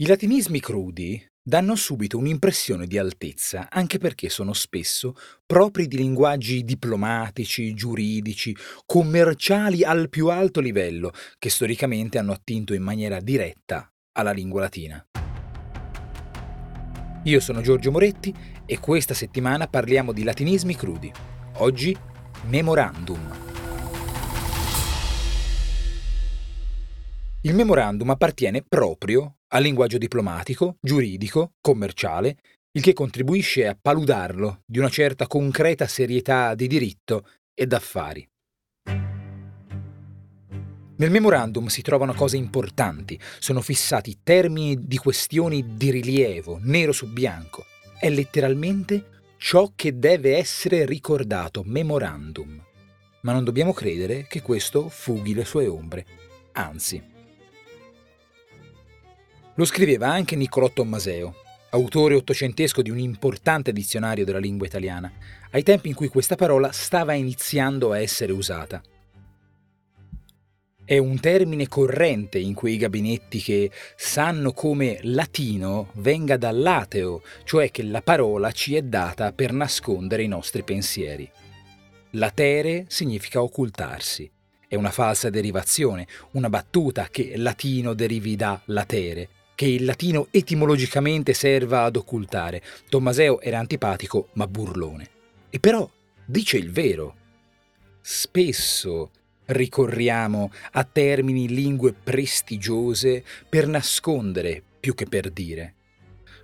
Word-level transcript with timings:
I 0.00 0.06
latinismi 0.06 0.60
crudi 0.60 1.20
danno 1.42 1.74
subito 1.74 2.18
un'impressione 2.18 2.86
di 2.86 2.98
altezza, 2.98 3.66
anche 3.68 3.98
perché 3.98 4.28
sono 4.28 4.52
spesso 4.52 5.16
propri 5.44 5.88
di 5.88 5.96
linguaggi 5.96 6.62
diplomatici, 6.62 7.74
giuridici, 7.74 8.56
commerciali 8.86 9.82
al 9.82 10.08
più 10.08 10.28
alto 10.28 10.60
livello, 10.60 11.10
che 11.36 11.50
storicamente 11.50 12.16
hanno 12.16 12.30
attinto 12.30 12.74
in 12.74 12.82
maniera 12.84 13.18
diretta 13.18 13.92
alla 14.12 14.30
lingua 14.30 14.60
latina. 14.60 15.04
Io 17.24 17.40
sono 17.40 17.60
Giorgio 17.60 17.90
Moretti 17.90 18.32
e 18.66 18.78
questa 18.78 19.14
settimana 19.14 19.66
parliamo 19.66 20.12
di 20.12 20.22
latinismi 20.22 20.76
crudi. 20.76 21.12
Oggi 21.54 21.96
Memorandum. 22.44 23.46
Il 27.40 27.54
memorandum 27.54 28.10
appartiene 28.10 28.62
proprio 28.62 29.37
al 29.48 29.62
linguaggio 29.62 29.98
diplomatico, 29.98 30.76
giuridico, 30.80 31.52
commerciale, 31.60 32.36
il 32.72 32.82
che 32.82 32.92
contribuisce 32.92 33.66
a 33.66 33.76
paludarlo 33.80 34.62
di 34.66 34.78
una 34.78 34.90
certa 34.90 35.26
concreta 35.26 35.86
serietà 35.86 36.54
di 36.54 36.66
diritto 36.66 37.26
e 37.54 37.66
d'affari. 37.66 38.28
Nel 40.98 41.10
memorandum 41.10 41.66
si 41.66 41.80
trovano 41.80 42.12
cose 42.12 42.36
importanti, 42.36 43.18
sono 43.38 43.60
fissati 43.60 44.18
termini 44.22 44.86
di 44.86 44.96
questioni 44.96 45.76
di 45.76 45.90
rilievo, 45.90 46.58
nero 46.60 46.92
su 46.92 47.06
bianco. 47.12 47.64
È 47.98 48.10
letteralmente 48.10 49.20
ciò 49.38 49.72
che 49.76 49.96
deve 49.98 50.36
essere 50.36 50.84
ricordato, 50.84 51.62
memorandum. 51.64 52.60
Ma 53.22 53.32
non 53.32 53.44
dobbiamo 53.44 53.72
credere 53.72 54.26
che 54.28 54.42
questo 54.42 54.88
fughi 54.88 55.34
le 55.34 55.44
sue 55.44 55.68
ombre, 55.68 56.04
anzi. 56.52 57.16
Lo 59.58 59.64
scriveva 59.64 60.08
anche 60.08 60.36
Niccolò 60.36 60.70
Tommaseo, 60.70 61.34
autore 61.70 62.14
ottocentesco 62.14 62.80
di 62.80 62.90
un 62.90 62.98
importante 62.98 63.72
dizionario 63.72 64.24
della 64.24 64.38
lingua 64.38 64.68
italiana, 64.68 65.10
ai 65.50 65.64
tempi 65.64 65.88
in 65.88 65.96
cui 65.96 66.06
questa 66.06 66.36
parola 66.36 66.70
stava 66.70 67.14
iniziando 67.14 67.90
a 67.90 67.98
essere 67.98 68.30
usata. 68.30 68.80
È 70.84 70.96
un 70.96 71.18
termine 71.18 71.66
corrente 71.66 72.38
in 72.38 72.54
quei 72.54 72.76
gabinetti 72.76 73.40
che 73.40 73.72
sanno 73.96 74.52
come 74.52 75.00
latino 75.02 75.90
venga 75.94 76.36
dall'ateo, 76.36 77.22
cioè 77.42 77.72
che 77.72 77.82
la 77.82 78.00
parola 78.00 78.52
ci 78.52 78.76
è 78.76 78.82
data 78.82 79.32
per 79.32 79.52
nascondere 79.52 80.22
i 80.22 80.28
nostri 80.28 80.62
pensieri. 80.62 81.28
Latere 82.10 82.84
significa 82.86 83.42
occultarsi. 83.42 84.30
È 84.68 84.76
una 84.76 84.92
falsa 84.92 85.30
derivazione, 85.30 86.06
una 86.32 86.48
battuta 86.48 87.08
che 87.10 87.36
latino 87.36 87.92
derivi 87.92 88.36
da 88.36 88.60
latere, 88.66 89.30
che 89.58 89.66
il 89.66 89.84
latino 89.84 90.28
etimologicamente 90.30 91.34
serva 91.34 91.82
ad 91.82 91.96
occultare. 91.96 92.62
Tommaseo 92.88 93.40
era 93.40 93.58
antipatico 93.58 94.28
ma 94.34 94.46
burlone. 94.46 95.08
E 95.50 95.58
però 95.58 95.90
dice 96.24 96.58
il 96.58 96.70
vero. 96.70 97.16
Spesso 98.00 99.10
ricorriamo 99.46 100.52
a 100.70 100.84
termini 100.84 101.46
in 101.46 101.54
lingue 101.54 101.92
prestigiose 101.92 103.24
per 103.48 103.66
nascondere 103.66 104.62
più 104.78 104.94
che 104.94 105.06
per 105.06 105.28
dire. 105.32 105.74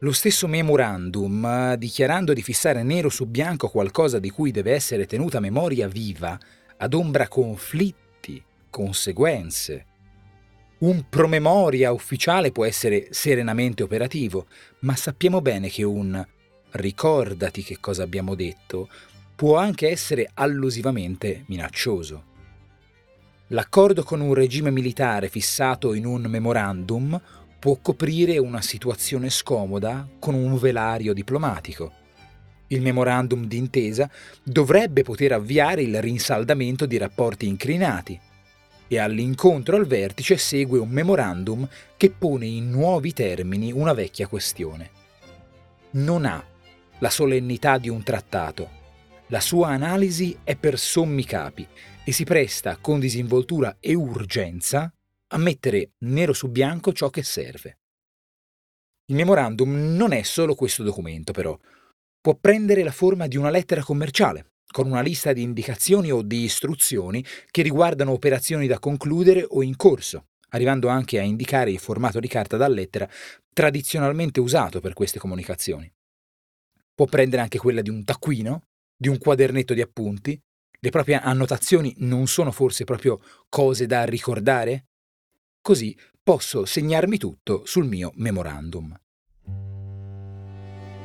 Lo 0.00 0.12
stesso 0.12 0.46
memorandum, 0.46 1.76
dichiarando 1.76 2.34
di 2.34 2.42
fissare 2.42 2.82
nero 2.82 3.08
su 3.08 3.24
bianco 3.24 3.70
qualcosa 3.70 4.18
di 4.18 4.28
cui 4.28 4.50
deve 4.50 4.74
essere 4.74 5.06
tenuta 5.06 5.40
memoria 5.40 5.88
viva, 5.88 6.38
adombra 6.76 7.26
conflitti, 7.26 8.44
conseguenze, 8.68 9.86
un 10.78 11.04
promemoria 11.08 11.92
ufficiale 11.92 12.52
può 12.52 12.64
essere 12.64 13.08
serenamente 13.10 13.82
operativo, 13.82 14.46
ma 14.80 14.94
sappiamo 14.94 15.40
bene 15.40 15.68
che 15.68 15.82
un 15.82 16.24
ricordati 16.72 17.62
che 17.62 17.78
cosa 17.80 18.04
abbiamo 18.04 18.34
detto 18.34 18.88
può 19.34 19.56
anche 19.56 19.88
essere 19.88 20.30
allusivamente 20.34 21.44
minaccioso. 21.46 22.24
L'accordo 23.48 24.02
con 24.02 24.20
un 24.20 24.34
regime 24.34 24.70
militare 24.70 25.28
fissato 25.28 25.94
in 25.94 26.04
un 26.04 26.22
memorandum 26.22 27.20
può 27.58 27.78
coprire 27.80 28.38
una 28.38 28.60
situazione 28.60 29.30
scomoda 29.30 30.06
con 30.18 30.34
un 30.34 30.58
velario 30.58 31.12
diplomatico. 31.12 31.92
Il 32.68 32.82
memorandum 32.82 33.46
d'intesa 33.46 34.08
dovrebbe 34.42 35.02
poter 35.02 35.32
avviare 35.32 35.82
il 35.82 36.00
rinsaldamento 36.00 36.84
di 36.84 36.98
rapporti 36.98 37.48
incrinati, 37.48 38.20
e 38.88 38.98
all'incontro 38.98 39.76
al 39.76 39.86
vertice 39.86 40.36
segue 40.38 40.78
un 40.78 40.88
memorandum 40.88 41.68
che 41.96 42.10
pone 42.10 42.46
in 42.46 42.70
nuovi 42.70 43.12
termini 43.12 43.70
una 43.70 43.92
vecchia 43.92 44.26
questione. 44.26 44.90
Non 45.90 46.24
ha 46.24 46.44
la 46.98 47.10
solennità 47.10 47.78
di 47.78 47.88
un 47.88 48.02
trattato. 48.02 48.76
La 49.28 49.40
sua 49.40 49.68
analisi 49.68 50.36
è 50.42 50.56
per 50.56 50.78
sommi 50.78 51.24
capi 51.24 51.66
e 52.04 52.12
si 52.12 52.24
presta 52.24 52.78
con 52.78 52.98
disinvoltura 52.98 53.76
e 53.78 53.94
urgenza 53.94 54.92
a 55.30 55.36
mettere 55.36 55.90
nero 55.98 56.32
su 56.32 56.48
bianco 56.48 56.92
ciò 56.92 57.10
che 57.10 57.22
serve. 57.22 57.78
Il 59.10 59.16
memorandum 59.16 59.94
non 59.94 60.12
è 60.12 60.22
solo 60.22 60.54
questo 60.54 60.82
documento, 60.82 61.32
però. 61.32 61.58
Può 62.20 62.34
prendere 62.34 62.82
la 62.82 62.90
forma 62.90 63.26
di 63.26 63.36
una 63.36 63.50
lettera 63.50 63.82
commerciale, 63.82 64.52
con 64.78 64.86
una 64.86 65.00
lista 65.00 65.32
di 65.32 65.42
indicazioni 65.42 66.12
o 66.12 66.22
di 66.22 66.44
istruzioni 66.44 67.24
che 67.50 67.62
riguardano 67.62 68.12
operazioni 68.12 68.68
da 68.68 68.78
concludere 68.78 69.44
o 69.48 69.64
in 69.64 69.74
corso, 69.74 70.26
arrivando 70.50 70.86
anche 70.86 71.18
a 71.18 71.22
indicare 71.22 71.72
il 71.72 71.80
formato 71.80 72.20
di 72.20 72.28
carta 72.28 72.56
da 72.56 72.68
lettera 72.68 73.10
tradizionalmente 73.52 74.38
usato 74.38 74.78
per 74.78 74.92
queste 74.92 75.18
comunicazioni. 75.18 75.92
Può 76.94 77.06
prendere 77.06 77.42
anche 77.42 77.58
quella 77.58 77.82
di 77.82 77.90
un 77.90 78.04
taccuino, 78.04 78.66
di 78.96 79.08
un 79.08 79.18
quadernetto 79.18 79.74
di 79.74 79.80
appunti. 79.80 80.40
Le 80.78 80.90
proprie 80.90 81.18
annotazioni 81.18 81.92
non 81.98 82.28
sono 82.28 82.52
forse 82.52 82.84
proprio 82.84 83.18
cose 83.48 83.84
da 83.86 84.04
ricordare? 84.04 84.86
Così 85.60 85.98
posso 86.22 86.64
segnarmi 86.64 87.18
tutto 87.18 87.62
sul 87.64 87.84
mio 87.84 88.12
memorandum. 88.14 88.96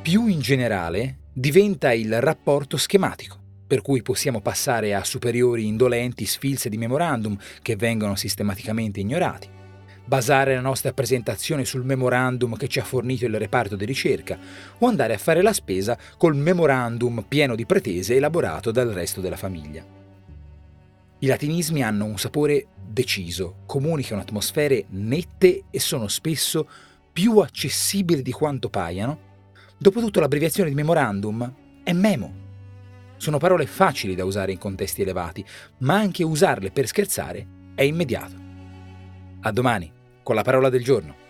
Più 0.00 0.28
in 0.28 0.38
generale 0.38 1.22
diventa 1.32 1.92
il 1.92 2.20
rapporto 2.20 2.76
schematico 2.76 3.42
per 3.66 3.82
cui 3.82 4.02
possiamo 4.02 4.40
passare 4.40 4.94
a 4.94 5.04
superiori 5.04 5.66
indolenti 5.66 6.26
sfilze 6.26 6.68
di 6.68 6.76
memorandum 6.76 7.36
che 7.62 7.76
vengono 7.76 8.14
sistematicamente 8.14 9.00
ignorati, 9.00 9.48
basare 10.04 10.54
la 10.54 10.60
nostra 10.60 10.92
presentazione 10.92 11.64
sul 11.64 11.84
memorandum 11.84 12.56
che 12.56 12.68
ci 12.68 12.78
ha 12.78 12.84
fornito 12.84 13.24
il 13.24 13.38
reparto 13.38 13.74
di 13.74 13.86
ricerca 13.86 14.38
o 14.78 14.86
andare 14.86 15.14
a 15.14 15.18
fare 15.18 15.40
la 15.40 15.52
spesa 15.52 15.98
col 16.18 16.36
memorandum 16.36 17.24
pieno 17.26 17.54
di 17.54 17.64
pretese 17.64 18.16
elaborato 18.16 18.70
dal 18.70 18.88
resto 18.88 19.20
della 19.20 19.36
famiglia. 19.36 19.84
I 21.20 21.26
latinismi 21.26 21.82
hanno 21.82 22.04
un 22.04 22.18
sapore 22.18 22.66
deciso, 22.86 23.56
comunicano 23.64 24.20
atmosfere 24.20 24.84
nette 24.90 25.64
e 25.70 25.80
sono 25.80 26.06
spesso 26.08 26.68
più 27.10 27.38
accessibili 27.38 28.20
di 28.20 28.32
quanto 28.32 28.68
paiano. 28.68 29.32
Dopotutto 29.78 30.20
l'abbreviazione 30.20 30.68
di 30.68 30.74
memorandum 30.74 31.54
è 31.82 31.92
memo 31.92 32.43
sono 33.24 33.38
parole 33.38 33.64
facili 33.64 34.14
da 34.14 34.26
usare 34.26 34.52
in 34.52 34.58
contesti 34.58 35.00
elevati, 35.00 35.42
ma 35.78 35.94
anche 35.94 36.22
usarle 36.22 36.70
per 36.70 36.86
scherzare 36.86 37.46
è 37.74 37.80
immediato. 37.80 38.34
A 39.40 39.50
domani, 39.50 39.90
con 40.22 40.34
la 40.34 40.42
parola 40.42 40.68
del 40.68 40.84
giorno. 40.84 41.23